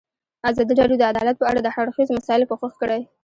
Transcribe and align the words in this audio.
ازادي 0.49 0.73
راډیو 0.79 0.99
د 0.99 1.03
عدالت 1.11 1.35
په 1.39 1.45
اړه 1.51 1.59
د 1.63 1.67
هر 1.75 1.85
اړخیزو 1.87 2.17
مسایلو 2.19 2.49
پوښښ 2.51 2.73
کړی. 2.81 3.01